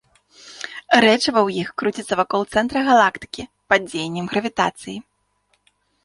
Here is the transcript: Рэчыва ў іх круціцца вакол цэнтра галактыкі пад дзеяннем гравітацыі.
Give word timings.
Рэчыва 1.05 1.17
ў 1.17 1.49
іх 1.63 1.67
круціцца 1.81 2.17
вакол 2.21 2.41
цэнтра 2.61 2.79
галактыкі 2.87 3.43
пад 3.73 3.81
дзеяннем 3.91 4.25
гравітацыі. 4.31 4.95